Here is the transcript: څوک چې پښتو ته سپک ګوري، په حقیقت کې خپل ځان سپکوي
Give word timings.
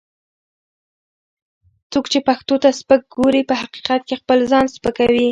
څوک 1.91 2.05
چې 2.11 2.19
پښتو 2.27 2.55
ته 2.63 2.69
سپک 2.79 3.01
ګوري، 3.15 3.41
په 3.49 3.55
حقیقت 3.61 4.01
کې 4.07 4.15
خپل 4.21 4.37
ځان 4.51 4.65
سپکوي 4.75 5.27